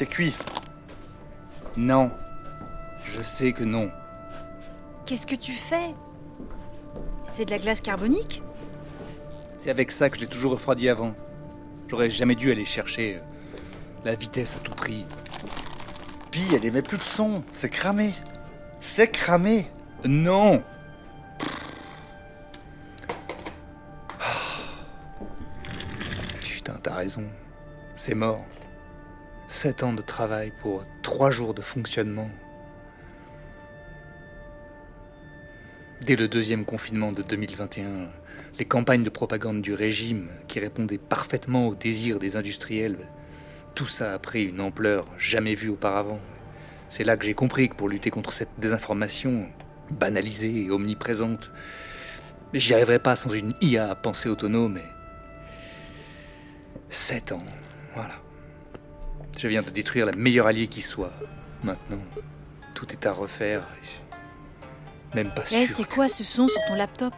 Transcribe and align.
c'est 0.00 0.06
cuit. 0.06 0.34
Non. 1.76 2.10
Je 3.04 3.20
sais 3.20 3.52
que 3.52 3.64
non. 3.64 3.90
Qu'est-ce 5.04 5.26
que 5.26 5.34
tu 5.34 5.52
fais? 5.52 5.94
C'est 7.24 7.44
de 7.44 7.50
la 7.50 7.58
glace 7.58 7.82
carbonique? 7.82 8.42
C'est 9.58 9.68
avec 9.68 9.92
ça 9.92 10.08
que 10.08 10.16
je 10.16 10.22
l'ai 10.22 10.26
toujours 10.26 10.52
refroidi 10.52 10.88
avant. 10.88 11.14
J'aurais 11.88 12.08
jamais 12.08 12.34
dû 12.34 12.50
aller 12.50 12.64
chercher 12.64 13.16
euh, 13.16 13.20
la 14.06 14.14
vitesse 14.14 14.56
à 14.56 14.60
tout 14.60 14.72
prix. 14.72 15.04
Puis 16.30 16.44
elle 16.54 16.64
émet 16.64 16.80
plus 16.80 16.96
de 16.96 17.02
son. 17.02 17.44
C'est 17.52 17.68
cramé. 17.68 18.14
C'est 18.80 19.10
cramé. 19.10 19.66
Non 20.06 20.62
Putain, 26.40 26.78
t'as 26.82 26.94
raison. 26.94 27.24
C'est 27.96 28.14
mort. 28.14 28.46
Sept 29.52 29.82
ans 29.82 29.92
de 29.92 30.00
travail 30.00 30.52
pour 30.60 30.86
trois 31.02 31.32
jours 31.32 31.54
de 31.54 31.60
fonctionnement. 31.60 32.30
Dès 36.02 36.14
le 36.14 36.28
deuxième 36.28 36.64
confinement 36.64 37.10
de 37.10 37.22
2021, 37.22 38.08
les 38.58 38.64
campagnes 38.64 39.02
de 39.02 39.10
propagande 39.10 39.60
du 39.60 39.74
régime, 39.74 40.28
qui 40.46 40.60
répondaient 40.60 40.98
parfaitement 40.98 41.66
aux 41.66 41.74
désirs 41.74 42.20
des 42.20 42.36
industriels, 42.36 43.08
tout 43.74 43.88
ça 43.88 44.14
a 44.14 44.18
pris 44.20 44.44
une 44.44 44.60
ampleur 44.60 45.04
jamais 45.18 45.56
vue 45.56 45.70
auparavant. 45.70 46.20
C'est 46.88 47.04
là 47.04 47.16
que 47.16 47.24
j'ai 47.24 47.34
compris 47.34 47.68
que 47.68 47.74
pour 47.74 47.88
lutter 47.88 48.10
contre 48.10 48.32
cette 48.32 48.58
désinformation 48.58 49.48
banalisée 49.90 50.66
et 50.66 50.70
omniprésente, 50.70 51.50
j'y 52.54 52.72
arriverais 52.72 53.00
pas 53.00 53.16
sans 53.16 53.30
une 53.30 53.52
IA 53.60 53.90
à 53.90 53.94
pensée 53.96 54.28
autonome. 54.28 54.78
Et... 54.78 54.88
Sept 56.88 57.32
ans, 57.32 57.44
voilà. 57.94 58.19
Je 59.40 59.48
viens 59.48 59.62
de 59.62 59.70
détruire 59.70 60.04
la 60.04 60.12
meilleure 60.12 60.46
alliée 60.46 60.68
qui 60.68 60.82
soit. 60.82 61.14
Maintenant, 61.64 62.02
tout 62.74 62.86
est 62.92 63.06
à 63.06 63.12
refaire. 63.14 63.62
et 65.12 65.16
Même 65.16 65.32
pas 65.32 65.44
Eh, 65.50 65.66
sûr. 65.66 65.76
c'est 65.78 65.88
quoi 65.88 66.10
ce 66.10 66.24
son 66.24 66.46
sur 66.46 66.60
ton 66.68 66.74
laptop? 66.74 67.14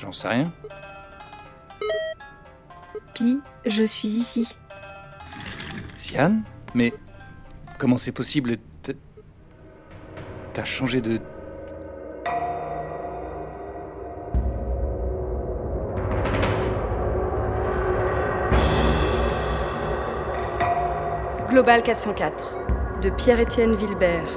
J'en 0.00 0.10
sais 0.10 0.26
rien. 0.26 0.52
Pi, 3.14 3.38
je 3.64 3.84
suis 3.84 4.08
ici. 4.08 4.56
Sian? 5.94 6.42
Mais 6.74 6.92
comment 7.78 7.96
c'est 7.96 8.10
possible 8.10 8.56
T'as 10.52 10.64
changé 10.64 11.00
de... 11.00 11.20
Global 21.58 21.82
404 21.82 23.00
de 23.00 23.10
Pierre-Étienne 23.10 23.74
Wilbert. 23.74 24.28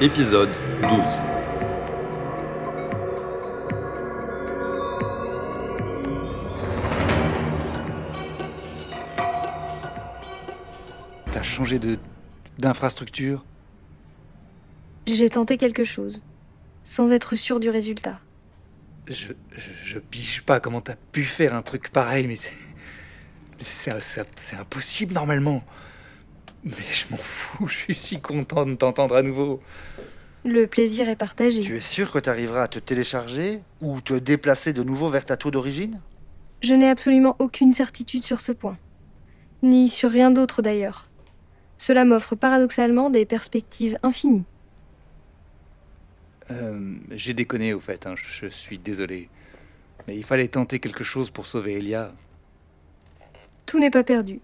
Épisode 0.00 0.50
12. 0.82 0.90
T'as 11.30 11.42
changé 11.44 11.78
de... 11.78 11.98
d'infrastructure? 12.58 13.44
J'ai 15.06 15.30
tenté 15.30 15.56
quelque 15.56 15.84
chose, 15.84 16.20
sans 16.82 17.12
être 17.12 17.36
sûr 17.36 17.60
du 17.60 17.70
résultat. 17.70 18.18
je, 19.06 19.28
je, 19.52 19.70
je 19.84 19.98
piche 20.00 20.42
pas 20.42 20.58
comment 20.58 20.80
t'as 20.80 20.96
pu 21.12 21.22
faire 21.22 21.54
un 21.54 21.62
truc 21.62 21.90
pareil, 21.90 22.26
mais 22.26 22.34
c'est... 22.34 22.50
C'est 23.58 24.56
impossible 24.58 25.14
normalement. 25.14 25.62
Mais 26.64 26.72
je 26.92 27.06
m'en 27.10 27.16
fous, 27.16 27.66
je 27.68 27.74
suis 27.74 27.94
si 27.94 28.20
content 28.20 28.66
de 28.66 28.74
t'entendre 28.74 29.16
à 29.16 29.22
nouveau. 29.22 29.60
Le 30.44 30.66
plaisir 30.66 31.08
est 31.08 31.16
partagé. 31.16 31.60
Tu 31.60 31.76
es 31.76 31.80
sûr 31.80 32.10
que 32.12 32.18
tu 32.18 32.30
arriveras 32.30 32.62
à 32.62 32.68
te 32.68 32.78
télécharger 32.78 33.60
ou 33.80 34.00
te 34.00 34.14
déplacer 34.14 34.72
de 34.72 34.82
nouveau 34.82 35.08
vers 35.08 35.24
ta 35.24 35.36
tour 35.36 35.50
d'origine? 35.50 36.00
Je 36.62 36.74
n'ai 36.74 36.88
absolument 36.88 37.36
aucune 37.38 37.72
certitude 37.72 38.24
sur 38.24 38.40
ce 38.40 38.52
point. 38.52 38.78
Ni 39.62 39.88
sur 39.88 40.10
rien 40.10 40.30
d'autre 40.30 40.62
d'ailleurs. 40.62 41.10
Cela 41.78 42.04
m'offre 42.04 42.34
paradoxalement 42.36 43.10
des 43.10 43.26
perspectives 43.26 43.98
infinies. 44.02 44.44
Euh, 46.50 46.96
J'ai 47.10 47.34
déconné 47.34 47.74
au 47.74 47.80
fait, 47.80 48.06
hein, 48.06 48.14
je, 48.16 48.46
je 48.46 48.46
suis 48.46 48.78
désolé. 48.78 49.30
Mais 50.06 50.16
il 50.16 50.24
fallait 50.24 50.48
tenter 50.48 50.80
quelque 50.80 51.04
chose 51.04 51.30
pour 51.30 51.46
sauver 51.46 51.74
Elia. 51.74 52.12
Tout 53.66 53.80
n'est 53.80 53.90
pas 53.90 54.04
perdu. 54.04 54.40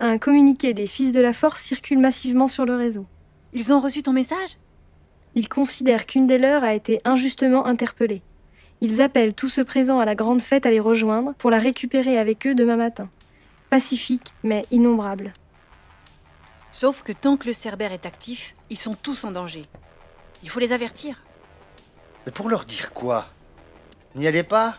Un 0.00 0.18
communiqué 0.18 0.74
des 0.74 0.86
Fils 0.86 1.12
de 1.12 1.20
la 1.20 1.32
Force 1.32 1.60
circule 1.60 1.98
massivement 1.98 2.48
sur 2.48 2.64
le 2.64 2.74
réseau. 2.74 3.06
Ils 3.52 3.72
ont 3.72 3.80
reçu 3.80 4.02
ton 4.02 4.12
message? 4.12 4.56
Ils 5.34 5.48
considèrent 5.48 6.06
qu'une 6.06 6.26
des 6.26 6.38
leurs 6.38 6.64
a 6.64 6.74
été 6.74 7.00
injustement 7.04 7.66
interpellée. 7.66 8.22
Ils 8.80 9.02
appellent 9.02 9.34
tous 9.34 9.48
ceux 9.48 9.64
présents 9.64 10.00
à 10.00 10.04
la 10.04 10.14
grande 10.14 10.42
fête 10.42 10.66
à 10.66 10.70
les 10.70 10.80
rejoindre 10.80 11.34
pour 11.34 11.50
la 11.50 11.58
récupérer 11.58 12.18
avec 12.18 12.46
eux 12.46 12.54
demain 12.54 12.76
matin. 12.76 13.08
Pacifique, 13.70 14.32
mais 14.42 14.64
innombrable. 14.70 15.32
Sauf 16.72 17.02
que 17.02 17.12
tant 17.12 17.36
que 17.36 17.46
le 17.46 17.52
Cerbère 17.52 17.92
est 17.92 18.06
actif, 18.06 18.54
ils 18.70 18.78
sont 18.78 18.94
tous 18.94 19.24
en 19.24 19.30
danger. 19.30 19.64
Il 20.42 20.48
faut 20.48 20.60
les 20.60 20.72
avertir. 20.72 21.20
Mais 22.26 22.32
pour 22.32 22.48
leur 22.48 22.64
dire 22.64 22.92
quoi? 22.92 23.26
N'y 24.14 24.26
allez 24.26 24.42
pas 24.42 24.78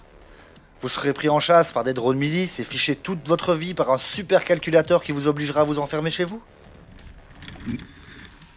Vous 0.82 0.90
serez 0.90 1.14
pris 1.14 1.30
en 1.30 1.40
chasse 1.40 1.72
par 1.72 1.84
des 1.84 1.94
drones 1.94 2.18
milices 2.18 2.60
et 2.60 2.64
fichés 2.64 2.96
toute 2.96 3.28
votre 3.28 3.56
vie 3.56 3.74
par 3.74 3.92
un 3.92 3.98
super 3.98 4.44
calculateur 4.44 5.04
qui 5.04 5.12
vous 5.12 5.28
obligera 5.28 5.62
à 5.62 5.64
vous 5.64 5.80
enfermer 5.80 6.10
chez 6.10 6.26
vous 6.26 6.42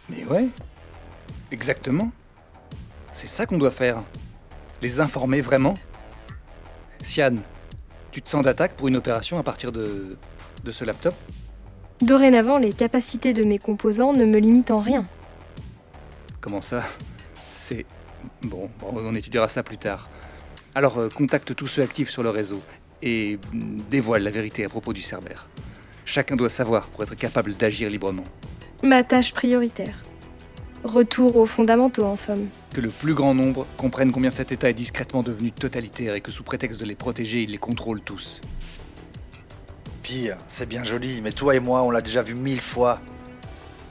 Mais 0.09 0.25
ouais, 0.25 0.47
exactement. 1.51 2.11
C'est 3.13 3.27
ça 3.27 3.45
qu'on 3.45 3.57
doit 3.57 3.71
faire. 3.71 4.03
Les 4.81 4.99
informer 4.99 5.41
vraiment. 5.41 5.77
Sian, 7.01 7.37
tu 8.11 8.21
te 8.21 8.29
sens 8.29 8.43
d'attaque 8.43 8.73
pour 8.73 8.87
une 8.87 8.97
opération 8.97 9.39
à 9.39 9.43
partir 9.43 9.71
de, 9.71 10.17
de 10.63 10.71
ce 10.71 10.85
laptop? 10.85 11.15
Dorénavant, 12.01 12.57
les 12.57 12.73
capacités 12.73 13.33
de 13.33 13.43
mes 13.43 13.59
composants 13.59 14.13
ne 14.13 14.25
me 14.25 14.37
limitent 14.37 14.71
en 14.71 14.79
rien. 14.79 15.05
Comment 16.39 16.61
ça? 16.61 16.83
C'est... 17.53 17.85
Bon, 18.41 18.69
on 18.81 19.15
étudiera 19.15 19.47
ça 19.47 19.63
plus 19.63 19.77
tard. 19.77 20.09
Alors, 20.75 20.97
euh, 20.99 21.09
contacte 21.09 21.55
tous 21.55 21.67
ceux 21.67 21.81
actifs 21.81 22.09
sur 22.09 22.23
le 22.23 22.29
réseau 22.29 22.61
et 23.01 23.39
dévoile 23.89 24.23
la 24.23 24.31
vérité 24.31 24.65
à 24.65 24.69
propos 24.69 24.93
du 24.93 25.01
Cerbère. 25.01 25.47
Chacun 26.05 26.35
doit 26.35 26.49
savoir 26.49 26.87
pour 26.87 27.03
être 27.03 27.15
capable 27.15 27.55
d'agir 27.55 27.89
librement. 27.89 28.23
Ma 28.83 29.03
tâche 29.03 29.33
prioritaire. 29.33 29.93
Retour 30.83 31.35
aux 31.35 31.45
fondamentaux 31.45 32.05
en 32.05 32.15
somme. 32.15 32.47
Que 32.73 32.81
le 32.81 32.89
plus 32.89 33.13
grand 33.13 33.33
nombre 33.33 33.65
comprenne 33.77 34.11
combien 34.11 34.29
cet 34.29 34.51
État 34.51 34.69
est 34.69 34.73
discrètement 34.73 35.23
devenu 35.23 35.51
totalitaire 35.51 36.15
et 36.15 36.21
que 36.21 36.31
sous 36.31 36.43
prétexte 36.43 36.79
de 36.79 36.85
les 36.85 36.95
protéger, 36.95 37.41
il 37.43 37.51
les 37.51 37.57
contrôle 37.57 38.01
tous. 38.01 38.39
Pire, 40.03 40.37
c'est 40.47 40.67
bien 40.67 40.83
joli, 40.83 41.21
mais 41.21 41.31
toi 41.31 41.55
et 41.55 41.59
moi, 41.59 41.83
on 41.83 41.91
l'a 41.91 42.01
déjà 42.01 42.21
vu 42.21 42.33
mille 42.33 42.61
fois. 42.61 43.01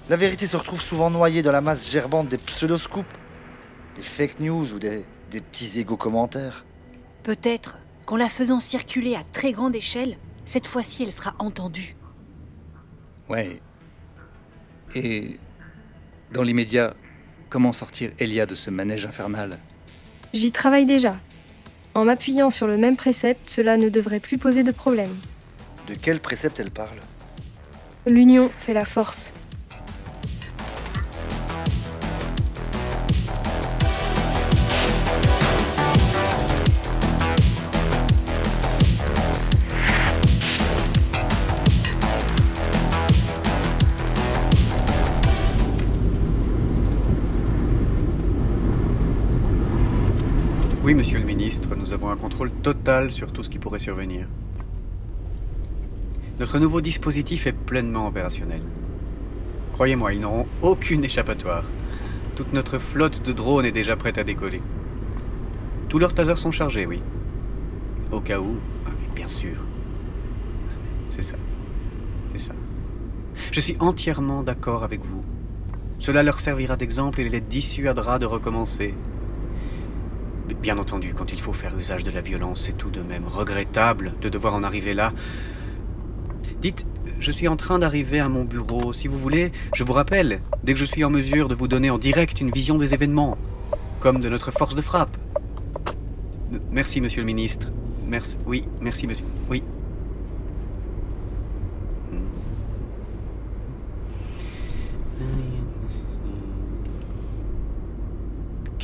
La 0.09 0.17
vérité 0.17 0.47
se 0.47 0.57
retrouve 0.57 0.81
souvent 0.81 1.11
noyée 1.11 1.43
dans 1.43 1.53
la 1.53 1.61
masse 1.61 1.91
gerbante 1.91 2.29
des 2.29 2.39
pseudoscoops, 2.39 3.05
des 3.97 4.03
fake 4.03 4.41
news 4.41 4.73
ou 4.73 4.79
des, 4.79 5.05
des 5.31 5.41
petits 5.43 5.79
égaux 5.79 5.99
commentaires. 5.99 6.65
Peut-être 7.29 7.77
qu'en 8.07 8.17
la 8.17 8.31
faisant 8.31 8.59
circuler 8.59 9.15
à 9.15 9.23
très 9.35 9.53
grande 9.53 9.77
échelle, 9.77 10.17
cette 10.47 10.67
fois-ci 10.67 11.03
elle 11.03 11.13
sera 11.13 11.35
entendue. 11.39 11.95
Ouais. 13.29 13.61
Et 14.95 15.37
dans 16.33 16.43
l'immédiat, 16.43 16.95
comment 17.51 17.75
sortir 17.75 18.13
Elia 18.19 18.47
de 18.47 18.55
ce 18.55 18.71
manège 18.71 19.05
infernal? 19.05 19.59
J'y 20.33 20.53
travaille 20.53 20.87
déjà. 20.87 21.17
En 21.93 22.07
m'appuyant 22.07 22.49
sur 22.49 22.67
le 22.67 22.79
même 22.79 22.97
précepte, 22.97 23.51
cela 23.51 23.77
ne 23.77 23.91
devrait 23.91 24.21
plus 24.21 24.39
poser 24.39 24.63
de 24.63 24.73
problème. 24.73 25.15
De 25.87 25.95
quel 26.01 26.21
précepte 26.21 26.59
elle 26.61 26.71
parle? 26.71 26.97
L'union 28.07 28.51
fait 28.59 28.73
la 28.73 28.87
force. 28.87 29.35
Oui, 50.89 50.95
monsieur 50.95 51.19
le 51.19 51.27
ministre, 51.27 51.77
nous 51.77 51.93
avons 51.93 52.09
un 52.09 52.17
contrôle 52.17 52.51
total 52.51 53.13
sur 53.13 53.31
tout 53.31 53.43
ce 53.43 53.51
qui 53.51 53.59
pourrait 53.59 53.79
survenir. 53.79 54.27
Notre 56.41 56.59
nouveau 56.59 56.81
dispositif 56.81 57.47
est 57.47 57.53
pleinement 57.53 58.07
opérationnel. 58.07 58.63
Croyez-moi, 59.75 60.15
ils 60.15 60.21
n'auront 60.21 60.47
aucune 60.63 61.05
échappatoire. 61.05 61.65
Toute 62.37 62.55
notre 62.55 62.79
flotte 62.79 63.23
de 63.23 63.35
drones 63.35 63.67
est 63.67 63.71
déjà 63.71 63.97
prête 63.97 64.17
à 64.17 64.25
décoller. 64.25 64.63
Tous 65.91 65.99
leurs 65.99 66.15
tasers 66.15 66.39
sont 66.39 66.53
chargés, 66.53 66.87
oui. 66.87 67.03
Au 68.11 68.23
cas 68.23 68.41
où, 68.41 68.57
bien 69.15 69.29
sûr. 69.29 69.59
C'est 71.11 71.21
ça. 71.21 71.37
C'est 72.33 72.47
ça. 72.47 72.55
Je 73.53 73.61
suis 73.61 73.77
entièrement 73.79 74.43
d'accord 74.43 74.85
avec 74.85 75.05
vous. 75.05 75.23
Cela 75.99 76.23
leur 76.23 76.41
servira 76.41 76.79
d'exemple 76.79 77.21
et 77.21 77.29
les 77.29 77.43
dissuadera 77.43 78.19
de 78.19 78.25
recommencer. 78.25 78.95
Bien 80.55 80.79
entendu, 80.79 81.15
quand 81.15 81.33
il 81.33 81.41
faut 81.41 81.53
faire 81.53 81.77
usage 81.79 82.05
de 82.05 82.11
la 82.11 82.21
violence, 82.21 82.63
c'est 82.63 82.77
tout 82.77 82.91
de 82.91 83.01
même 83.01 83.27
regrettable 83.27 84.15
de 84.21 84.29
devoir 84.29 84.55
en 84.55 84.63
arriver 84.63 84.93
là. 84.93 85.13
Dites, 86.61 86.85
je 87.21 87.31
suis 87.31 87.49
en 87.49 87.57
train 87.57 87.79
d'arriver 87.79 88.19
à 88.19 88.29
mon 88.29 88.45
bureau. 88.45 88.93
Si 88.93 89.09
vous 89.09 89.19
voulez, 89.19 89.53
je 89.75 89.85
vous 89.85 89.93
rappelle, 89.93 90.41
dès 90.65 90.75
que 90.75 90.79
je 90.79 90.85
suis 90.85 91.05
en 91.05 91.11
mesure 91.11 91.49
de 91.49 91.55
vous 91.55 91.69
donner 91.69 91.91
en 91.91 91.99
direct 91.99 92.41
une 92.41 92.51
vision 92.51 92.77
des 92.77 92.93
événements, 92.93 93.39
comme 94.01 94.21
de 94.21 94.29
notre 94.29 94.51
force 94.51 94.75
de 94.75 94.83
frappe. 94.83 95.17
Merci, 96.71 97.01
monsieur 97.01 97.21
le 97.21 97.27
ministre. 97.27 97.71
Merci. 98.07 98.37
Oui, 98.47 98.65
merci, 98.81 99.07
monsieur. 99.07 99.27
Oui. 99.49 99.63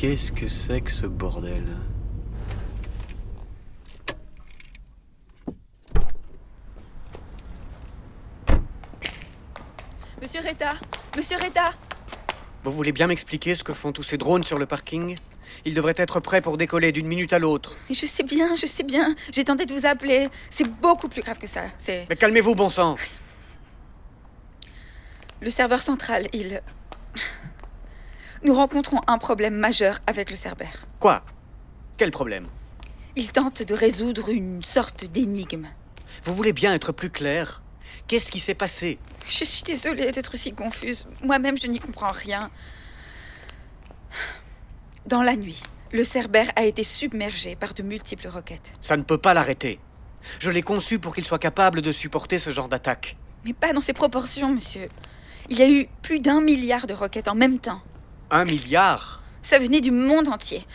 Qu'est-ce 0.07 0.31
que 0.31 0.47
c'est 0.47 0.81
que 0.81 0.91
ce 0.91 1.07
bordel? 1.07 1.65
Monsieur 10.21 10.41
Retta 10.41 10.73
Monsieur 11.17 11.37
Retta 11.37 11.73
Vous 12.63 12.71
voulez 12.71 12.91
bien 12.91 13.07
m'expliquer 13.07 13.55
ce 13.55 13.63
que 13.63 13.73
font 13.73 13.91
tous 13.91 14.03
ces 14.03 14.19
drones 14.19 14.43
sur 14.43 14.59
le 14.59 14.67
parking? 14.67 15.17
Ils 15.65 15.73
devraient 15.73 15.95
être 15.97 16.19
prêts 16.19 16.41
pour 16.41 16.57
décoller 16.57 16.91
d'une 16.91 17.07
minute 17.07 17.33
à 17.33 17.39
l'autre. 17.39 17.75
Je 17.89 18.05
sais 18.05 18.21
bien, 18.21 18.53
je 18.53 18.67
sais 18.67 18.83
bien. 18.83 19.15
J'ai 19.31 19.43
tenté 19.43 19.65
de 19.65 19.73
vous 19.73 19.87
appeler. 19.87 20.29
C'est 20.51 20.69
beaucoup 20.69 21.07
plus 21.07 21.23
grave 21.23 21.39
que 21.39 21.47
ça. 21.47 21.63
C'est. 21.79 22.05
Mais 22.11 22.15
calmez-vous, 22.15 22.53
bon 22.53 22.69
sang 22.69 22.95
Le 25.41 25.49
serveur 25.49 25.81
central, 25.81 26.27
il. 26.31 26.61
Nous 28.45 28.53
rencontrons 28.53 29.01
un 29.07 29.17
problème 29.17 29.55
majeur 29.55 29.97
avec 30.05 30.29
le 30.29 30.35
Cerbère. 30.35 30.85
Quoi? 30.99 31.23
Quel 31.97 32.11
problème? 32.11 32.45
Il 33.15 33.31
tente 33.31 33.63
de 33.63 33.73
résoudre 33.73 34.29
une 34.29 34.61
sorte 34.61 35.03
d'énigme. 35.03 35.67
Vous 36.23 36.35
voulez 36.35 36.53
bien 36.53 36.71
être 36.71 36.91
plus 36.91 37.09
clair? 37.09 37.63
Qu'est-ce 38.07 38.29
qui 38.29 38.39
s'est 38.39 38.53
passé? 38.53 38.99
Je 39.27 39.45
suis 39.45 39.63
désolée 39.63 40.11
d'être 40.11 40.37
si 40.37 40.53
confuse. 40.53 41.07
Moi-même, 41.23 41.57
je 41.57 41.65
n'y 41.65 41.79
comprends 41.79 42.11
rien. 42.11 42.51
Dans 45.07 45.23
la 45.23 45.35
nuit, 45.35 45.63
le 45.91 46.03
Cerbère 46.03 46.51
a 46.55 46.65
été 46.65 46.83
submergé 46.83 47.55
par 47.55 47.73
de 47.73 47.81
multiples 47.81 48.27
roquettes. 48.27 48.73
Ça 48.79 48.95
ne 48.95 49.01
peut 49.01 49.17
pas 49.17 49.33
l'arrêter. 49.33 49.79
Je 50.37 50.51
l'ai 50.51 50.61
conçu 50.61 50.99
pour 50.99 51.15
qu'il 51.15 51.25
soit 51.25 51.39
capable 51.39 51.81
de 51.81 51.91
supporter 51.91 52.37
ce 52.37 52.51
genre 52.51 52.69
d'attaque. 52.69 53.17
Mais 53.43 53.53
pas 53.53 53.73
dans 53.73 53.81
ces 53.81 53.93
proportions, 53.93 54.53
monsieur. 54.53 54.87
Il 55.49 55.57
y 55.57 55.63
a 55.63 55.69
eu 55.71 55.87
plus 56.03 56.19
d'un 56.19 56.41
milliard 56.41 56.85
de 56.85 56.93
roquettes 56.93 57.27
en 57.27 57.35
même 57.35 57.57
temps. 57.57 57.81
Un 58.31 58.45
milliard 58.45 59.21
Ça 59.41 59.59
venait 59.59 59.81
du 59.81 59.91
monde 59.91 60.27
entier. 60.27 60.65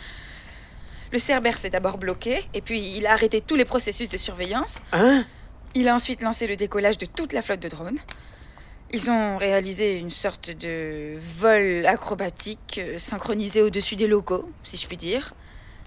Le 1.11 1.19
Cerbère 1.19 1.57
s'est 1.57 1.69
d'abord 1.69 1.97
bloqué, 1.97 2.45
et 2.53 2.61
puis 2.61 2.95
il 2.95 3.05
a 3.05 3.11
arrêté 3.11 3.41
tous 3.41 3.55
les 3.55 3.65
processus 3.65 4.09
de 4.09 4.17
surveillance. 4.17 4.75
Hein? 4.93 5.25
Il 5.75 5.89
a 5.89 5.95
ensuite 5.95 6.21
lancé 6.21 6.47
le 6.47 6.55
décollage 6.55 6.97
de 6.97 7.05
toute 7.05 7.33
la 7.33 7.41
flotte 7.41 7.59
de 7.59 7.67
drones. 7.67 7.99
Ils 8.93 9.09
ont 9.09 9.37
réalisé 9.37 9.97
une 9.99 10.09
sorte 10.09 10.49
de 10.51 11.17
vol 11.19 11.85
acrobatique 11.85 12.79
euh, 12.81 12.97
synchronisé 12.97 13.61
au-dessus 13.61 13.95
des 13.95 14.07
locaux, 14.07 14.49
si 14.63 14.77
je 14.77 14.87
puis 14.87 14.97
dire. 14.97 15.33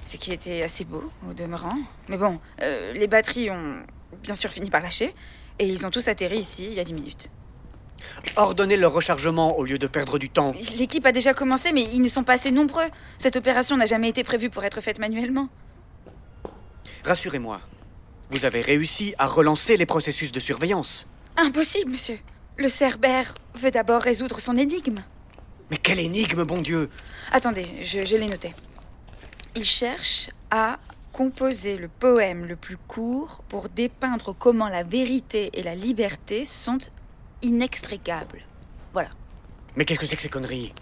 Ce 0.05 0.19
qui 0.19 0.33
était 0.33 0.63
assez 0.63 0.85
beau, 0.85 1.05
au 1.29 1.33
demeurant. 1.33 1.77
Mais 2.09 2.19
bon, 2.19 2.39
euh, 2.63 2.93
les 2.93 3.07
batteries 3.07 3.51
ont 3.51 3.83
bien 4.23 4.35
sûr 4.35 4.51
fini 4.51 4.71
par 4.71 4.83
lâcher, 4.83 5.15
et 5.59 5.67
ils 5.67 5.87
ont 5.87 5.91
tous 5.91 6.09
atterri 6.09 6.39
ici 6.39 6.67
il 6.67 6.75
y 6.75 6.81
a 6.81 6.85
10 6.85 6.93
minutes. 6.95 7.31
Ordonnez 8.37 8.77
leur 8.77 8.93
rechargement 8.93 9.59
au 9.59 9.65
lieu 9.65 9.79
de 9.79 9.87
perdre 9.87 10.19
du 10.19 10.29
temps. 10.29 10.53
L'équipe 10.77 11.05
a 11.07 11.13
déjà 11.13 11.35
commencé, 11.35 11.73
mais 11.73 11.83
ils 11.93 12.03
ne 12.03 12.09
sont 12.09 12.25
pas 12.25 12.35
assez 12.35 12.51
nombreux. 12.51 12.87
Cette 13.19 13.37
opération 13.37 13.77
n'a 13.77 13.87
jamais 13.87 14.09
été 14.09 14.25
prévue 14.25 14.51
pour 14.51 14.65
être 14.65 14.81
faite 14.81 14.99
manuellement. 14.99 15.49
Rassurez-moi, 17.05 17.61
vous 18.31 18.45
avez 18.45 18.61
réussi 18.61 19.15
à 19.19 19.27
relancer 19.27 19.77
les 19.77 19.87
processus 19.87 20.33
de 20.33 20.41
surveillance. 20.41 21.07
Impossible, 21.37 21.93
monsieur. 21.93 22.19
Le 22.57 22.69
Cerbère 22.69 23.35
veut 23.55 23.71
d'abord 23.71 24.03
résoudre 24.03 24.41
son 24.41 24.57
énigme. 24.57 25.03
Mais 25.71 25.77
quelle 25.77 25.99
énigme, 25.99 26.45
bon 26.45 26.63
Dieu 26.63 26.89
Attendez, 27.33 27.67
je, 27.83 28.05
je 28.05 28.17
l'ai 28.17 28.29
noté. 28.29 28.55
Il 29.57 29.65
cherche 29.65 30.31
à 30.51 30.79
composer 31.13 31.77
le 31.77 31.89
poème 31.89 32.45
le 32.45 32.57
plus 32.57 32.77
court 32.77 33.43
pour 33.49 33.69
dépeindre 33.69 34.35
comment 34.37 34.69
la 34.69 34.83
vérité 34.83 35.51
et 35.53 35.63
la 35.63 35.75
liberté 35.75 36.45
sont 36.45 36.79
inextricables. 37.45 38.43
Voilà. 38.93 39.11
Mais 39.77 39.85
qu'est-ce 39.85 40.01
que 40.01 40.07
c'est 40.07 40.17
que 40.17 40.23
ces 40.23 40.29
conneries? 40.29 40.75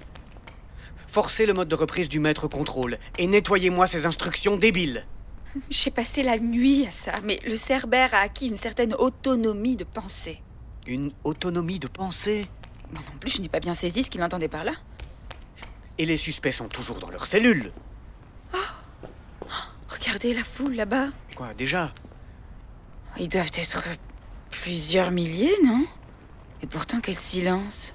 Forcez 1.06 1.44
le 1.44 1.52
mode 1.52 1.68
de 1.68 1.74
reprise 1.74 2.08
du 2.08 2.20
maître 2.20 2.48
contrôle 2.48 2.98
et 3.18 3.26
nettoyez-moi 3.26 3.86
ces 3.86 4.06
instructions 4.06 4.56
débiles. 4.56 5.06
J'ai 5.70 5.90
passé 5.90 6.22
la 6.22 6.38
nuit 6.38 6.86
à 6.86 6.90
ça, 6.90 7.12
mais 7.24 7.40
le 7.44 7.56
Cerbère 7.56 8.14
a 8.14 8.20
acquis 8.20 8.46
une 8.46 8.56
certaine 8.56 8.94
autonomie 8.94 9.76
de 9.76 9.84
pensée. 9.84 10.40
Une 10.86 11.12
autonomie 11.24 11.78
de 11.78 11.88
pensée? 11.88 12.46
Moi 12.92 13.02
non 13.12 13.18
plus, 13.18 13.32
je 13.32 13.42
n'ai 13.42 13.48
pas 13.48 13.60
bien 13.60 13.74
saisi 13.74 14.02
ce 14.02 14.10
qu'il 14.10 14.22
entendait 14.22 14.48
par 14.48 14.64
là. 14.64 14.72
Et 15.98 16.06
les 16.06 16.16
suspects 16.16 16.52
sont 16.52 16.68
toujours 16.68 16.98
dans 16.98 17.10
leurs 17.10 17.26
cellules. 17.26 17.72
Regardez 19.88 20.34
la 20.34 20.42
foule 20.42 20.74
là-bas. 20.74 21.08
Quoi, 21.36 21.54
déjà? 21.54 21.92
Ils 23.20 23.28
doivent 23.28 23.50
être 23.54 23.84
plusieurs 24.50 25.10
milliers, 25.10 25.54
non? 25.64 25.86
Et 26.62 26.66
pourtant, 26.66 27.00
quel 27.02 27.16
silence. 27.16 27.92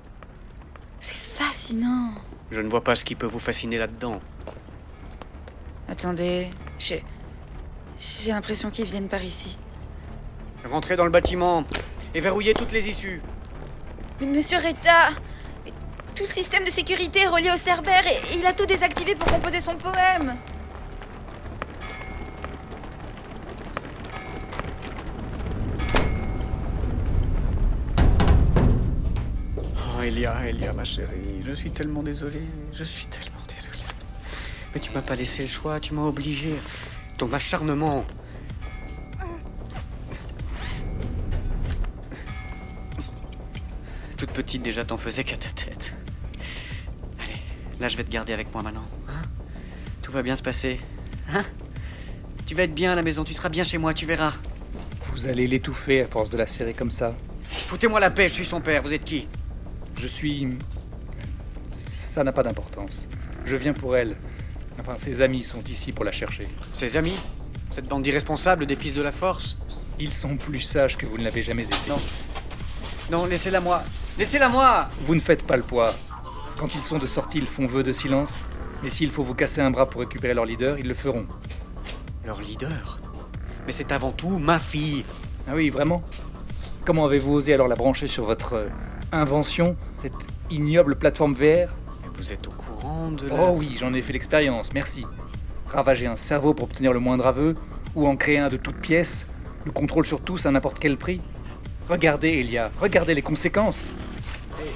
C'est 1.00 1.16
fascinant. 1.16 2.12
Je 2.52 2.60
ne 2.62 2.68
vois 2.68 2.84
pas 2.84 2.96
ce 2.96 3.06
qui 3.06 3.16
peut 3.16 3.26
vous 3.26 3.40
fasciner 3.40 3.78
là-dedans. 3.78 4.20
Attendez, 5.90 6.50
j'ai. 6.78 7.04
J'ai 7.98 8.32
l'impression 8.32 8.70
qu'ils 8.70 8.86
viennent 8.86 9.08
par 9.08 9.24
ici. 9.24 9.58
Rentrez 10.70 10.98
dans 10.98 11.06
le 11.06 11.12
bâtiment 11.12 11.64
et 12.14 12.20
verrouillez 12.20 12.54
toutes 12.54 12.74
les 12.74 12.90
issues. 12.90 13.22
Mais 14.20 14.28
monsieur 14.28 14.58
Retta 14.58 15.10
Tout 16.14 16.24
le 16.24 16.34
système 16.34 16.66
de 16.66 16.70
sécurité 16.70 17.22
est 17.22 17.28
relié 17.28 17.52
au 17.52 17.58
Cerbère 17.58 18.06
et 18.06 18.18
il 18.36 18.46
a 18.46 18.54
tout 18.54 18.66
désactivé 18.66 19.16
pour 19.16 19.32
composer 19.32 19.62
son 19.62 19.76
poème. 19.76 20.36
Elia, 30.18 30.48
Elia, 30.48 30.74
ma 30.74 30.84
chérie, 30.84 31.44
je 31.46 31.54
suis 31.54 31.70
tellement 31.70 32.02
désolé. 32.02 32.42
Je 32.74 32.84
suis 32.84 33.06
tellement 33.06 33.38
désolé. 33.48 33.84
Mais 34.74 34.80
tu 34.80 34.90
m'as 34.92 35.04
pas 35.04 35.16
laissé 35.16 35.44
le 35.44 35.48
choix, 35.48 35.80
tu 35.80 35.94
m'as 35.94 36.06
obligé. 36.06 36.56
Ton 37.20 37.32
acharnement. 37.32 38.04
Toute 44.18 44.32
petite 44.32 44.64
déjà, 44.64 44.84
t'en 44.84 44.98
faisais 44.98 45.24
qu'à 45.24 45.38
ta 45.38 45.50
tête. 45.50 45.94
Allez, 47.20 47.38
là 47.80 47.88
je 47.88 47.96
vais 47.96 48.04
te 48.04 48.10
garder 48.10 48.34
avec 48.34 48.52
moi 48.52 48.64
maintenant. 48.64 48.88
Hein 49.08 49.22
Tout 50.02 50.12
va 50.12 50.24
bien 50.24 50.36
se 50.36 50.42
passer. 50.42 50.80
Hein 51.32 51.44
Tu 52.48 52.56
vas 52.56 52.64
être 52.64 52.74
bien 52.74 52.92
à 52.92 52.96
la 52.96 53.04
maison, 53.04 53.24
tu 53.24 53.36
seras 53.36 53.50
bien 53.50 53.64
chez 53.64 53.78
moi, 53.78 53.94
tu 53.94 54.08
verras. 54.08 54.34
Vous 55.12 55.28
allez 55.28 55.46
l'étouffer 55.46 56.02
à 56.02 56.08
force 56.08 56.32
de 56.32 56.38
la 56.38 56.48
serrer 56.48 56.74
comme 56.74 56.90
ça. 56.90 57.16
Foutez-moi 57.52 58.00
la 58.00 58.10
paix, 58.10 58.30
je 58.30 58.34
suis 58.34 58.46
son 58.46 58.62
père, 58.62 58.82
vous 58.82 58.94
êtes 58.94 59.06
qui? 59.06 59.28
Je 59.98 60.08
suis. 60.08 60.48
Ça 61.72 62.24
n'a 62.24 62.32
pas 62.32 62.44
d'importance. 62.44 63.08
Je 63.46 63.56
viens 63.56 63.74
pour 63.74 63.96
elle. 63.96 64.16
Enfin, 64.80 64.96
ses 64.96 65.22
amis 65.22 65.44
sont 65.44 65.64
ici 65.64 65.92
pour 65.92 66.06
la 66.06 66.12
chercher. 66.12 66.48
Ses 66.74 66.98
amis 66.98 67.18
Cette 67.72 67.88
bande 67.88 68.04
d'irresponsables 68.04 68.66
des 68.66 68.76
fils 68.76 68.94
de 68.94 69.02
la 69.02 69.12
force 69.12 69.58
Ils 70.00 70.14
sont 70.14 70.38
plus 70.38 70.62
sages 70.62 70.98
que 70.98 71.06
vous 71.06 71.18
ne 71.18 71.24
l'avez 71.24 71.42
jamais 71.42 71.64
été. 71.64 71.76
Non. 71.90 72.00
Non, 73.12 73.26
laissez-la 73.26 73.60
moi 73.60 73.84
Laissez-la 74.18 74.50
moi 74.50 74.90
Vous 75.04 75.16
ne 75.16 75.20
faites 75.20 75.44
pas 75.44 75.58
le 75.58 75.64
poids. 75.64 75.96
Quand 76.58 76.76
ils 76.76 76.84
sont 76.84 76.98
de 76.98 77.08
sortie, 77.08 77.40
ils 77.40 77.48
font 77.48 77.66
vœu 77.66 77.84
de 77.84 77.92
silence. 77.92 78.46
Et 78.84 78.90
s'il 78.90 79.10
faut 79.10 79.24
vous 79.24 79.34
casser 79.34 79.62
un 79.62 79.72
bras 79.72 79.90
pour 79.90 80.02
récupérer 80.02 80.34
leur 80.34 80.46
leader, 80.46 80.78
ils 80.78 80.88
le 80.88 80.94
feront. 80.94 81.26
Leur 82.26 82.42
leader 82.42 83.00
Mais 83.66 83.72
c'est 83.72 83.92
avant 83.92 84.12
tout 84.12 84.38
ma 84.38 84.60
fille 84.60 85.06
Ah 85.48 85.54
oui, 85.56 85.70
vraiment? 85.70 86.04
Comment 86.86 87.06
avez-vous 87.06 87.34
osé 87.34 87.54
alors 87.54 87.68
la 87.68 87.76
brancher 87.76 88.08
sur 88.08 88.26
votre 88.26 88.54
euh, 88.54 88.70
invention, 89.12 89.76
cette 89.96 90.28
ignoble 90.50 90.96
plateforme 90.96 91.34
VR 91.34 91.74
Vous 92.14 92.32
êtes 92.32 92.48
au 92.48 92.52
courant 92.52 93.12
de 93.12 93.28
la... 93.28 93.36
Oh 93.36 93.54
oui, 93.56 93.76
j'en 93.80 93.94
ai 93.94 94.02
fait 94.02 94.14
l'expérience, 94.14 94.74
merci. 94.74 95.06
Ravager 95.68 96.08
un 96.08 96.16
cerveau 96.16 96.54
pour 96.54 96.66
obtenir 96.66 96.94
le 96.94 97.00
moindre 97.00 97.28
aveu, 97.28 97.56
ou 97.96 98.08
en 98.08 98.16
créer 98.16 98.38
un 98.38 98.48
de 98.48 98.58
toutes 98.58 98.80
pièces, 98.80 99.28
le 99.66 99.72
contrôle 99.72 100.06
sur 100.06 100.22
tous 100.22 100.46
à 100.46 100.52
n'importe 100.52 100.80
quel 100.80 100.98
prix. 100.98 101.22
Regardez, 101.90 102.30
Elia, 102.30 102.72
regardez 102.80 103.14
les 103.14 103.22
conséquences. 103.22 103.88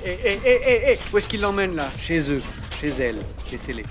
Eh, 0.06 0.18
eh, 0.24 0.40
eh, 0.46 0.82
eh, 0.92 1.00
Où 1.12 1.18
est-ce 1.18 1.28
qu'il 1.28 1.42
l'emmène 1.42 1.76
là? 1.76 1.90
Chez 1.98 2.32
eux, 2.32 2.42
chez 2.80 2.90
elle, 2.90 3.18
laissez-les. 3.52 3.84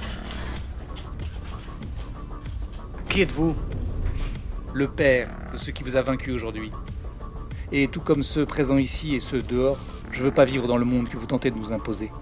Qui 3.09 3.23
êtes-vous? 3.23 3.56
Le 4.73 4.88
père 4.88 5.28
de 5.52 5.56
ce 5.56 5.70
qui 5.73 5.82
vous 5.82 5.97
a 5.97 6.02
vaincu 6.02 6.30
aujourd'hui. 6.30 6.70
Et 7.73 7.88
tout 7.88 8.00
comme 8.00 8.23
ceux 8.23 8.47
présents 8.47 8.78
ici 8.78 9.14
et 9.14 9.20
ceux 9.20 9.42
dehors, 9.42 9.78
je 10.12 10.23
veux 10.23 10.31
pas 10.31 10.45
vivre 10.45 10.67
dans 10.67 10.76
le 10.76 10.85
monde 10.85 11.09
que 11.09 11.17
vous 11.17 11.26
tentez 11.26 11.50
de 11.50 11.57
nous 11.57 11.73
imposer. 11.73 12.12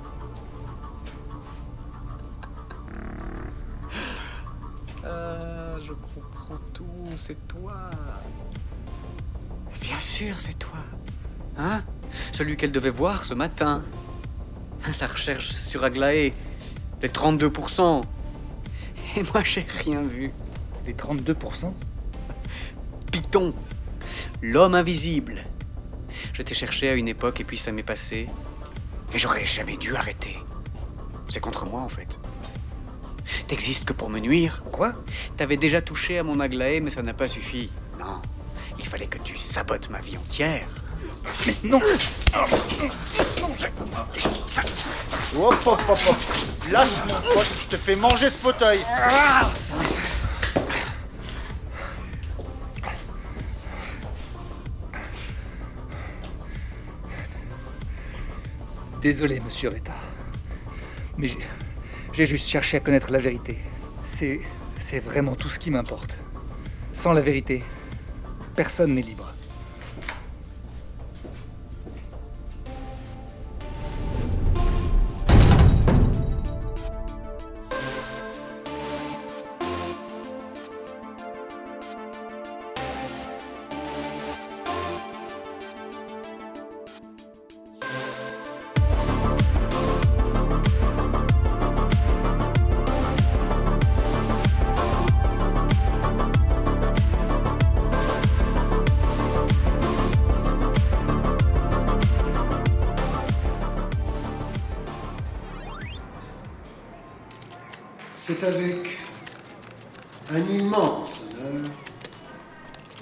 Ah, 5.05 5.77
je 5.81 5.93
comprends 5.93 6.59
tout, 6.73 6.85
c'est 7.17 7.49
toi. 7.49 7.91
Bien 9.81 9.99
sûr, 9.99 10.39
c'est 10.39 10.59
toi. 10.59 10.79
Hein? 11.57 11.83
Celui 12.33 12.57
qu'elle 12.57 12.73
devait 12.73 12.91
voir 12.91 13.25
ce 13.25 13.35
matin. 13.35 13.83
La 15.01 15.07
recherche 15.07 15.49
sur 15.49 15.85
Aglaé. 15.85 16.35
Les 17.03 17.09
32%. 17.09 18.03
Et 19.17 19.23
moi, 19.33 19.43
j'ai 19.43 19.67
rien 19.85 20.03
vu. 20.03 20.31
Les 20.87 20.95
32% 20.95 21.73
Python. 23.11 23.55
L'homme 24.43 24.75
invisible. 24.75 25.45
Je 26.33 26.43
t'ai 26.43 26.55
cherché 26.55 26.89
à 26.89 26.95
une 26.95 27.09
époque 27.09 27.41
et 27.41 27.45
puis 27.45 27.59
ça 27.59 27.73
m'est 27.73 27.83
passé. 27.83 28.27
Et 29.15 29.19
j'aurais 29.19 29.45
jamais 29.45 29.77
dû 29.77 29.95
arrêter. 29.97 30.37
C'est 31.29 31.41
contre 31.41 31.67
moi, 31.67 31.81
en 31.81 31.89
fait. 31.89 32.19
T'existes 33.47 33.85
que 33.85 33.93
pour 33.93 34.11
me 34.11 34.19
nuire. 34.19 34.63
Quoi? 34.73 34.95
T'avais 35.37 35.57
déjà 35.57 35.81
touché 35.83 36.19
à 36.19 36.23
mon 36.23 36.41
Aglaé, 36.41 36.81
mais 36.81 36.91
ça 36.91 37.03
n'a 37.03 37.15
pas 37.15 37.29
suffi. 37.29 37.71
Non. 37.99 38.21
Il 38.79 38.87
fallait 38.87 39.07
que 39.07 39.19
tu 39.19 39.37
sabotes 39.37 39.91
ma 39.91 39.99
vie 39.99 40.17
entière. 40.17 40.67
Mais 41.47 41.57
non 41.65 41.81
Hop, 45.37 45.55
hop, 45.67 45.81
hop, 45.89 45.99
hop. 46.09 46.17
Lâche 46.71 46.89
mon 47.07 47.35
pote, 47.35 47.47
je 47.61 47.67
te 47.67 47.77
fais 47.77 47.97
manger 47.97 48.31
ce 48.31 48.39
fauteuil. 48.39 48.81
Désolé, 59.09 59.41
monsieur 59.41 59.71
Retta. 59.71 59.95
Mais 61.17 61.29
j'ai- 62.13 62.27
juste 62.27 62.47
cherché 62.47 62.77
à 62.77 62.81
connaître 62.81 63.11
la 63.11 63.17
vérité. 63.19 63.57
C'est. 64.05 64.39
C'est 64.79 64.99
vraiment 64.99 65.35
tout 65.35 65.49
ce 65.49 65.59
qui 65.59 65.71
m'importe. 65.71 66.19
Sans 66.93 67.15
la 67.15 67.23
vérité, 67.23 67.63
personne 68.55 68.95
n'est 68.95 69.01
libre. 69.01 69.33
C'est 108.39 108.47
avec 108.47 108.99
un 110.31 110.39
immense 110.39 111.11
honneur 111.31 111.71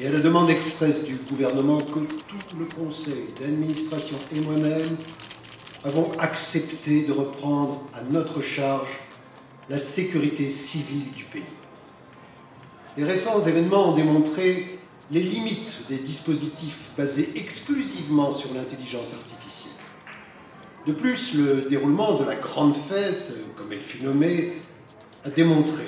et 0.01 0.07
à 0.07 0.11
la 0.11 0.21
demande 0.21 0.49
expresse 0.49 1.05
du 1.05 1.17
gouvernement 1.17 1.79
que 1.79 2.01
tout 2.01 2.57
le 2.59 2.65
conseil 2.65 3.29
d'administration 3.39 4.17
et 4.35 4.41
moi-même 4.41 4.97
avons 5.85 6.11
accepté 6.19 7.03
de 7.03 7.13
reprendre 7.13 7.83
à 7.95 8.03
notre 8.11 8.41
charge 8.41 8.89
la 9.69 9.79
sécurité 9.79 10.49
civile 10.49 11.11
du 11.11 11.25
pays. 11.25 11.43
Les 12.97 13.05
récents 13.05 13.45
événements 13.47 13.91
ont 13.91 13.95
démontré 13.95 14.79
les 15.11 15.23
limites 15.23 15.89
des 15.89 15.99
dispositifs 15.99 16.91
basés 16.97 17.31
exclusivement 17.35 18.33
sur 18.33 18.55
l'intelligence 18.55 19.13
artificielle. 19.13 19.73
De 20.87 20.93
plus, 20.93 21.35
le 21.35 21.67
déroulement 21.69 22.15
de 22.15 22.25
la 22.25 22.37
grande 22.37 22.75
fête, 22.75 23.33
comme 23.57 23.73
elle 23.73 23.83
fut 23.83 24.03
nommée, 24.03 24.55
a 25.27 25.31
démontré 25.31 25.85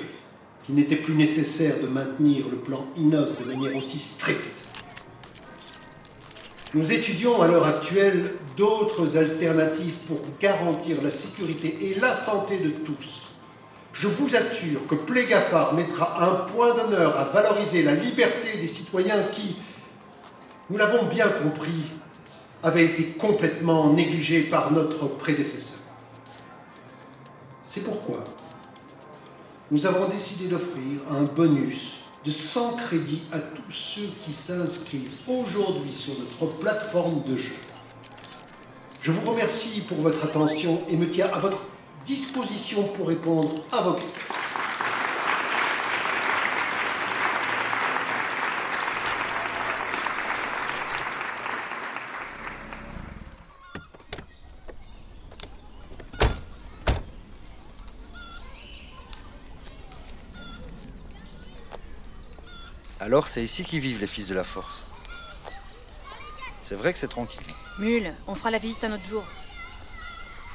qu'il 0.63 0.75
n'était 0.75 0.95
plus 0.95 1.13
nécessaire 1.13 1.79
de 1.81 1.87
maintenir 1.87 2.45
le 2.51 2.57
plan 2.57 2.85
INOS 2.97 3.37
de 3.39 3.45
manière 3.45 3.75
aussi 3.75 3.97
stricte. 3.97 4.65
Nous 6.73 6.91
étudions 6.91 7.41
à 7.41 7.47
l'heure 7.47 7.65
actuelle 7.65 8.33
d'autres 8.55 9.17
alternatives 9.17 9.97
pour 10.07 10.19
garantir 10.39 10.97
la 11.01 11.09
sécurité 11.09 11.75
et 11.81 11.99
la 11.99 12.15
santé 12.15 12.59
de 12.59 12.69
tous. 12.69 13.33
Je 13.93 14.07
vous 14.07 14.35
assure 14.35 14.85
que 14.87 14.95
Plégafar 14.95 15.73
mettra 15.73 16.23
un 16.23 16.51
point 16.51 16.75
d'honneur 16.75 17.17
à 17.17 17.23
valoriser 17.23 17.81
la 17.81 17.95
liberté 17.95 18.57
des 18.59 18.67
citoyens 18.67 19.23
qui, 19.31 19.55
nous 20.69 20.77
l'avons 20.77 21.05
bien 21.05 21.27
compris, 21.27 21.91
avait 22.61 22.85
été 22.85 23.03
complètement 23.17 23.91
négligée 23.91 24.41
par 24.41 24.71
notre 24.71 25.07
prédécesseur. 25.07 25.79
C'est 27.67 27.83
pourquoi 27.83 28.23
nous 29.71 29.85
avons 29.85 30.07
décidé 30.07 30.47
d'offrir 30.47 30.99
un 31.11 31.23
bonus 31.23 31.99
de 32.25 32.31
100 32.31 32.77
crédits 32.77 33.21
à 33.31 33.37
tous 33.37 33.71
ceux 33.71 34.09
qui 34.25 34.33
s'inscrivent 34.33 35.11
aujourd'hui 35.27 35.91
sur 35.91 36.13
notre 36.19 36.53
plateforme 36.57 37.23
de 37.23 37.35
jeu. 37.35 37.53
Je 39.01 39.11
vous 39.11 39.29
remercie 39.29 39.81
pour 39.81 39.97
votre 39.99 40.25
attention 40.25 40.81
et 40.89 40.97
me 40.97 41.07
tiens 41.07 41.29
à 41.33 41.39
votre 41.39 41.61
disposition 42.03 42.83
pour 42.83 43.07
répondre 43.07 43.63
à 43.71 43.81
vos 43.81 43.93
questions. 43.93 44.28
Alors 63.09 63.25
c'est 63.25 63.41
ici 63.43 63.63
qu'ils 63.63 63.79
vivent 63.79 63.99
les 63.99 64.05
fils 64.05 64.27
de 64.27 64.35
la 64.35 64.43
force. 64.43 64.83
C'est 66.61 66.75
vrai 66.75 66.93
que 66.93 66.99
c'est 66.99 67.07
tranquille. 67.07 67.41
Mule, 67.79 68.13
on 68.27 68.35
fera 68.35 68.51
la 68.51 68.59
visite 68.59 68.83
un 68.83 68.91
autre 68.93 69.03
jour. 69.03 69.23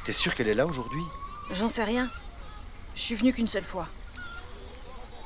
T'es 0.04 0.12
sûr 0.12 0.36
qu'elle 0.36 0.46
est 0.46 0.54
là 0.54 0.64
aujourd'hui? 0.64 1.02
J'en 1.50 1.66
sais 1.66 1.82
rien. 1.82 2.08
Je 2.94 3.00
suis 3.00 3.16
venu 3.16 3.32
qu'une 3.32 3.48
seule 3.48 3.64
fois. 3.64 3.88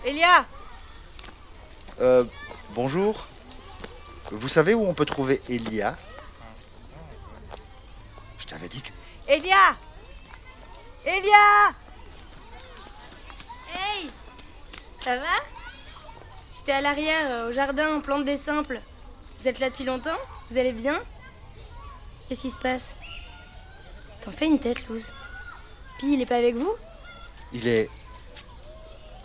Elia 0.07 0.47
Euh, 2.01 2.25
bonjour. 2.71 3.27
Vous 4.33 4.49
savez 4.49 4.73
où 4.73 4.87
on 4.87 4.95
peut 4.95 5.05
trouver 5.05 5.43
Elia? 5.51 5.99
Je 8.39 8.47
t'avais 8.47 8.69
dit 8.71 8.81
que... 8.81 8.93
Elia 9.31 9.77
Elia 11.05 11.75
Hey 13.75 14.11
Ça 15.05 15.17
va? 15.17 15.58
J'étais 16.69 16.81
à 16.81 16.83
l'arrière, 16.83 17.31
euh, 17.31 17.49
au 17.49 17.53
jardin, 17.53 17.95
en 17.95 18.03
plante 18.03 18.27
des 18.27 18.37
simples. 18.37 18.79
Vous 19.41 19.49
êtes 19.49 19.59
là 19.59 19.71
depuis 19.71 19.85
longtemps 19.85 20.19
Vous 20.51 20.59
allez 20.59 20.73
bien? 20.73 20.99
Qu'est-ce 22.29 22.43
qui 22.43 22.51
se 22.51 22.59
passe? 22.59 22.91
T'en 24.21 24.33
fais 24.33 24.45
une 24.49 24.59
tête, 24.59 24.87
Luz. 24.87 25.11
Puis 25.97 26.13
il 26.13 26.21
est 26.21 26.27
pas 26.27 26.37
avec 26.37 26.57
vous? 26.57 26.75
Il 27.55 27.67
est 27.67 27.89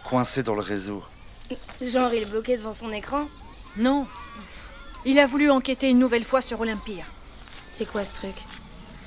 coincé 0.05 0.41
dans 0.41 0.55
le 0.55 0.62
réseau. 0.62 1.03
Genre, 1.81 2.13
il 2.13 2.21
est 2.21 2.27
bloqué 2.27 2.55
devant 2.55 2.71
son 2.71 2.93
écran? 2.93 3.25
Non. 3.75 4.07
Il 5.03 5.19
a 5.19 5.27
voulu 5.27 5.51
enquêter 5.51 5.89
une 5.89 6.00
nouvelle 6.00 6.23
fois 6.23 6.39
sur 6.39 6.62
Olympia. 6.62 7.03
C'est 7.71 7.91
quoi 7.91 8.05
ce 8.05 8.13
truc? 8.13 8.35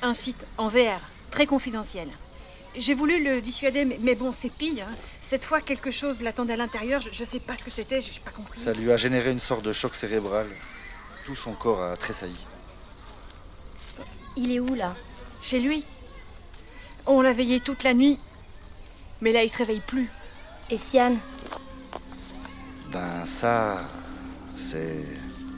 Un 0.03 0.13
site 0.13 0.45
en 0.59 0.67
VR, 0.67 1.01
très 1.31 1.47
confidentiel. 1.47 2.07
J'ai 2.77 2.93
voulu 2.93 3.23
le 3.23 3.41
dissuader, 3.41 3.85
mais, 3.85 3.97
mais 4.01 4.15
bon, 4.15 4.31
c'est 4.31 4.51
pire. 4.51 4.85
hein. 4.87 4.95
Cette 5.19 5.43
fois, 5.43 5.61
quelque 5.61 5.91
chose 5.91 6.21
l'attendait 6.21 6.53
à 6.53 6.57
l'intérieur. 6.57 7.01
Je, 7.01 7.09
je 7.11 7.23
sais 7.23 7.39
pas 7.39 7.55
ce 7.55 7.63
que 7.63 7.71
c'était, 7.71 7.99
j'ai 8.01 8.11
pas 8.23 8.31
compris. 8.31 8.59
Ça 8.59 8.73
lui 8.73 8.91
a 8.91 8.97
généré 8.97 9.31
une 9.31 9.39
sorte 9.39 9.63
de 9.63 9.71
choc 9.71 9.95
cérébral. 9.95 10.47
Tout 11.25 11.35
son 11.35 11.53
corps 11.53 11.81
a 11.81 11.97
tressailli. 11.97 12.45
Il 14.35 14.51
est 14.51 14.59
où 14.59 14.75
là? 14.75 14.95
Chez 15.41 15.59
lui. 15.59 15.83
On 17.05 17.21
l'a 17.21 17.33
veillé 17.33 17.59
toute 17.59 17.83
la 17.83 17.93
nuit. 17.93 18.19
Mais 19.21 19.31
là, 19.31 19.43
il 19.43 19.49
se 19.49 19.57
réveille 19.57 19.81
plus. 19.85 20.09
Et 20.69 20.77
Sian? 20.77 21.15
Ben 22.91 23.25
ça, 23.25 23.89
c'est 24.55 25.03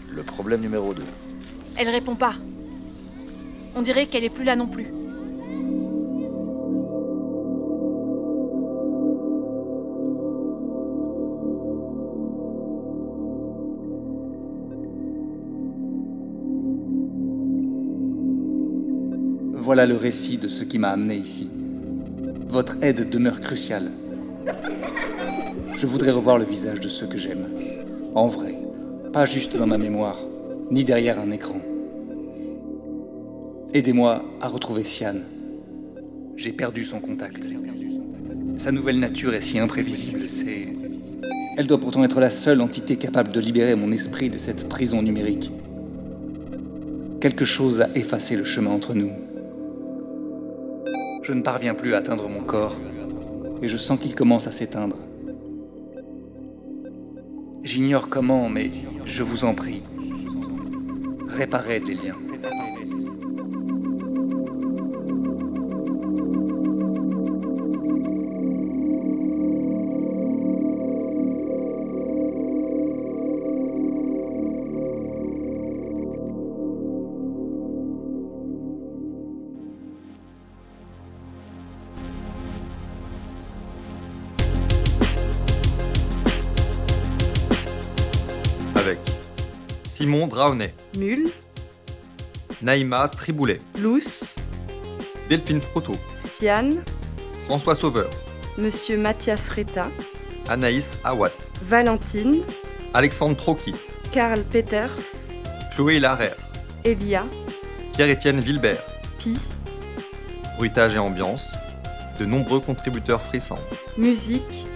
le 0.10 0.24
problème 0.24 0.62
numéro 0.62 0.94
2. 0.94 1.04
Elle 1.76 1.90
répond 1.90 2.16
pas. 2.16 2.36
On 3.76 3.82
dirait 3.82 4.08
qu'elle 4.08 4.24
est 4.24 4.30
plus 4.34 4.44
là 4.46 4.56
non 4.56 4.68
plus. 4.68 4.88
Voilà 19.70 19.86
le 19.86 19.98
récit 19.98 20.38
de 20.38 20.48
ce 20.48 20.64
qui 20.64 20.80
m'a 20.80 20.90
amené 20.90 21.16
ici. 21.16 21.48
Votre 22.48 22.84
aide 22.84 23.08
demeure 23.08 23.40
cruciale. 23.40 23.92
Je 25.78 25.86
voudrais 25.86 26.10
revoir 26.10 26.40
le 26.40 26.44
visage 26.44 26.80
de 26.80 26.88
ceux 26.88 27.06
que 27.06 27.20
j'aime. 27.20 27.48
En 28.16 28.26
vrai. 28.26 28.56
Pas 29.14 29.28
juste 29.28 29.56
dans 29.56 29.68
ma 29.68 29.78
mémoire, 29.78 30.18
ni 30.72 30.84
derrière 30.84 31.20
un 31.20 31.30
écran. 31.30 31.62
Aidez-moi 33.72 34.26
à 34.42 34.48
retrouver 34.48 34.84
Sian. 34.84 35.18
J'ai 36.36 36.52
perdu 36.52 36.84
son 36.84 37.00
contact. 37.00 37.48
Sa 38.58 38.72
nouvelle 38.72 38.98
nature 38.98 39.36
est 39.36 39.42
si 39.42 39.60
imprévisible, 39.60 40.28
c'est... 40.28 40.68
Elle 41.58 41.68
doit 41.68 41.80
pourtant 41.80 42.04
être 42.04 42.20
la 42.20 42.32
seule 42.32 42.62
entité 42.62 42.96
capable 42.96 43.32
de 43.32 43.40
libérer 43.40 43.76
mon 43.76 43.92
esprit 43.92 44.32
de 44.32 44.40
cette 44.40 44.68
prison 44.68 45.04
numérique. 45.04 45.52
Quelque 47.22 47.46
chose 47.46 47.82
a 47.82 47.90
effacé 47.94 48.36
le 48.36 48.46
chemin 48.46 48.72
entre 48.72 48.96
nous. 48.96 49.12
Je 51.30 51.36
ne 51.36 51.44
parviens 51.44 51.76
plus 51.76 51.94
à 51.94 51.98
atteindre 51.98 52.28
mon 52.28 52.42
corps, 52.42 52.76
et 53.62 53.68
je 53.68 53.78
sens 53.78 54.00
qu'il 54.00 54.16
commence 54.16 54.48
à 54.48 54.52
s'éteindre. 54.52 54.98
J'ignore 57.62 58.10
comment, 58.10 58.50
mais 58.50 58.72
je 59.06 59.22
vous 59.22 59.44
en 59.44 59.54
prie, 59.54 59.84
réparez 61.28 61.82
les 61.82 61.94
liens. 61.94 62.18
Draonet, 90.30 90.74
Mule, 90.98 91.30
Naïma 92.62 93.08
Triboulet, 93.10 93.58
Luce, 93.80 94.36
Delphine 95.28 95.60
Proto, 95.60 95.96
Sian, 96.24 96.70
François 97.46 97.76
Sauveur, 97.76 98.10
Monsieur 98.58 98.98
Mathias 98.98 99.50
Reta, 99.50 99.88
Anaïs 100.48 100.98
Awat, 101.04 101.32
Valentine, 101.64 102.44
Alexandre 102.94 103.36
Trocky, 103.36 103.74
Karl 104.12 104.44
Peters, 104.44 104.96
Chloé 105.76 106.00
Larère, 106.00 106.38
Elia, 106.86 107.26
Pierre-Étienne 107.94 108.40
Vilbert, 108.40 108.84
Pi, 109.18 109.36
Bruitage 110.58 110.94
et 110.96 111.00
ambiance, 111.00 111.52
de 112.20 112.26
nombreux 112.26 112.60
contributeurs 112.60 113.22
frissants. 113.22 113.60
Musique, 113.98 114.68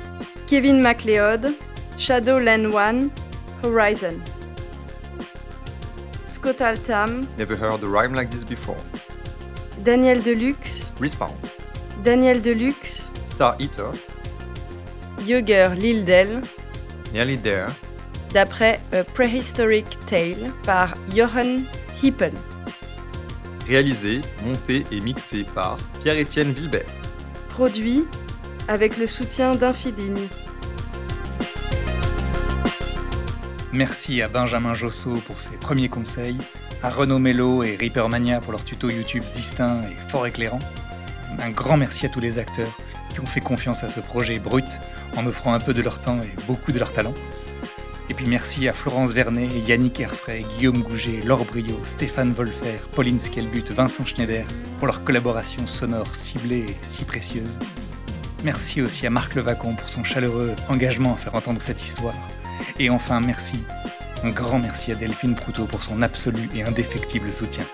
Kevin 0.48 0.82
MacLeod, 0.82 1.54
Shadow 1.98 2.40
Len 2.40 2.68
One, 2.74 3.10
Horizon. 3.64 4.20
Scott 6.44 6.60
Altam, 6.60 7.26
Never 7.38 7.56
heard 7.56 7.82
a 7.84 7.88
rhyme 7.88 8.14
like 8.14 8.30
this 8.30 8.44
before. 8.44 8.76
Daniel 9.82 10.22
Deluxe, 10.22 10.84
Respawn, 11.00 11.32
Daniel 12.04 12.42
Deluxe, 12.42 13.02
Star 13.24 13.56
Eater, 13.62 13.92
Jöger 15.26 15.74
Lildel, 15.74 16.42
Nearly 17.14 17.38
There, 17.38 17.68
d'après 18.34 18.82
A 18.92 19.06
Prehistoric 19.06 19.86
Tale 20.06 20.52
par 20.66 20.96
Johan 21.16 21.62
Hippen. 22.04 22.34
réalisé, 23.66 24.20
monté 24.46 24.84
et 24.92 25.00
mixé 25.00 25.46
par 25.56 25.78
Pierre-Étienne 26.02 26.52
Vilbert. 26.52 26.84
Produit 27.48 28.04
avec 28.68 28.98
le 28.98 29.08
soutien 29.08 29.56
d'Infiligne. 29.56 30.28
Merci 33.74 34.22
à 34.22 34.28
Benjamin 34.28 34.76
Josso 34.76 35.14
pour 35.26 35.40
ses 35.40 35.58
premiers 35.58 35.90
conseils, 35.90 36.38
à 36.84 36.92
Renaud 36.92 37.18
Mello 37.18 37.64
et 37.64 37.76
Reaper 37.76 38.08
Mania 38.08 38.40
pour 38.40 38.52
leurs 38.52 38.64
tutos 38.64 38.92
YouTube 38.92 39.24
distincts 39.34 39.82
et 39.82 40.12
fort 40.12 40.28
éclairants. 40.28 40.60
Un 41.40 41.50
grand 41.50 41.76
merci 41.76 42.06
à 42.06 42.10
tous 42.10 42.20
les 42.20 42.38
acteurs 42.38 42.72
qui 43.12 43.20
ont 43.20 43.26
fait 43.26 43.42
confiance 43.42 43.84
à 43.84 43.90
ce 43.90 44.00
projet 44.00 44.38
brut 44.38 44.68
en 45.18 45.26
offrant 45.26 45.56
un 45.56 45.60
peu 45.60 45.74
de 45.74 45.82
leur 45.82 46.00
temps 46.00 46.20
et 46.22 46.46
beaucoup 46.46 46.72
de 46.72 46.78
leur 46.78 46.94
talent. 46.94 47.16
Et 48.12 48.14
puis 48.14 48.28
merci 48.28 48.68
à 48.68 48.74
Florence 48.74 49.12
Vernet, 49.12 49.50
Yannick 49.68 50.00
Herfray, 50.00 50.46
Guillaume 50.56 50.84
Gouget, 50.84 51.22
Laure 51.26 51.44
Brio, 51.44 51.80
Stéphane 51.84 52.32
Wolfer, 52.32 52.78
Pauline 52.92 53.20
Skelbut, 53.20 53.72
Vincent 53.72 54.06
Schneider 54.06 54.46
pour 54.78 54.86
leur 54.86 55.04
collaboration 55.04 55.66
sonore 55.66 56.16
ciblée 56.16 56.66
et 56.70 56.78
si 56.84 57.06
précieuse. 57.06 57.58
Merci 58.44 58.84
aussi 58.84 59.08
à 59.08 59.10
Marc 59.10 59.34
Levacon 59.34 59.74
pour 59.74 59.90
son 59.90 60.04
chaleureux 60.04 60.52
engagement 60.70 61.16
à 61.16 61.18
faire 61.18 61.34
entendre 61.34 61.60
cette 61.60 61.82
histoire. 61.82 62.14
Et 62.80 62.90
enfin, 62.90 63.20
merci, 63.20 63.64
un 64.24 64.30
grand 64.30 64.60
merci 64.60 64.92
à 64.92 64.96
Delphine 64.96 65.36
Proutot 65.36 65.66
pour 65.66 65.84
son 65.84 66.02
absolu 66.02 66.50
et 66.56 66.64
indéfectible 66.64 67.32
soutien. 67.32 67.66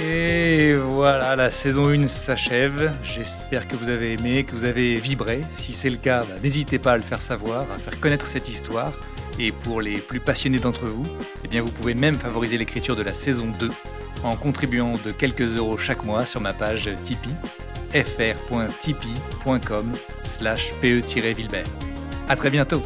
Et 0.00 0.74
voilà, 0.74 1.36
la 1.36 1.50
saison 1.50 1.88
1 1.90 2.06
s'achève. 2.06 2.92
J'espère 3.02 3.68
que 3.68 3.76
vous 3.76 3.88
avez 3.88 4.14
aimé, 4.14 4.44
que 4.44 4.52
vous 4.52 4.64
avez 4.64 4.94
vibré. 4.94 5.42
Si 5.54 5.72
c'est 5.72 5.90
le 5.90 5.96
cas, 5.96 6.20
bah, 6.20 6.34
n'hésitez 6.42 6.78
pas 6.78 6.92
à 6.92 6.96
le 6.96 7.02
faire 7.02 7.20
savoir, 7.20 7.70
à 7.70 7.78
faire 7.78 7.98
connaître 8.00 8.26
cette 8.26 8.48
histoire. 8.48 8.92
Et 9.38 9.52
pour 9.52 9.80
les 9.80 9.98
plus 9.98 10.20
passionnés 10.20 10.58
d'entre 10.58 10.86
vous, 10.86 11.06
eh 11.44 11.48
bien 11.48 11.60
vous 11.60 11.70
pouvez 11.70 11.94
même 11.94 12.14
favoriser 12.14 12.56
l'écriture 12.56 12.96
de 12.96 13.02
la 13.02 13.12
saison 13.12 13.48
2 13.58 13.68
en 14.22 14.36
contribuant 14.36 14.94
de 15.04 15.12
quelques 15.12 15.56
euros 15.56 15.76
chaque 15.76 16.04
mois 16.04 16.24
sur 16.24 16.40
ma 16.40 16.52
page 16.52 16.88
Tipeee 17.02 17.34
fr.tipeee.com 17.92 19.92
slash 20.24 20.72
pe-vilbert. 20.80 21.66
À 22.28 22.36
très 22.36 22.50
bientôt 22.50 22.82